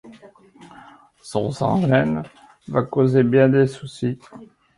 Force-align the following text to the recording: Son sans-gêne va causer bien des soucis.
Son 1.21 1.51
sans-gêne 1.51 2.23
va 2.69 2.81
causer 2.81 3.21
bien 3.21 3.49
des 3.49 3.67
soucis. 3.67 4.17